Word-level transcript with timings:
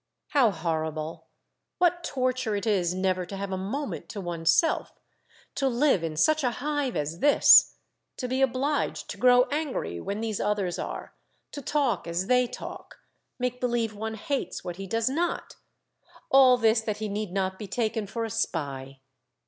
How 0.29 0.49
horrible, 0.49 1.27
what 1.77 2.03
torture 2.03 2.55
it 2.55 2.65
is 2.65 2.91
never 2.95 3.23
to 3.23 3.37
have 3.37 3.51
a 3.51 3.55
moment 3.55 4.09
to 4.09 4.19
one's 4.19 4.51
self, 4.51 4.91
to 5.53 5.67
live 5.67 6.03
in 6.03 6.17
such 6.17 6.43
a 6.43 6.49
hive 6.57 6.95
as 6.95 7.19
this, 7.19 7.75
to 8.17 8.27
be 8.27 8.41
obliged 8.41 9.11
to 9.11 9.17
grow 9.17 9.43
angry 9.51 9.99
when 10.01 10.19
these 10.19 10.39
others 10.39 10.79
are, 10.79 11.13
to 11.51 11.61
talk 11.61 12.07
as 12.07 12.23
Aboard: 12.23 12.31
A 12.31 12.33
Monologue, 12.33 12.61
191 13.37 13.39
they 13.47 13.51
talk, 13.51 13.53
make 13.53 13.61
believe 13.61 13.93
one 13.93 14.15
hates 14.15 14.63
what 14.63 14.77
he 14.77 14.87
does 14.87 15.07
not,— 15.07 15.57
all 16.31 16.57
this 16.57 16.81
that 16.81 16.97
he 16.97 17.07
need 17.07 17.31
not 17.31 17.59
be 17.59 17.67
taken 17.67 18.07
for 18.07 18.25
a 18.25 18.31
spy. 18.31 19.01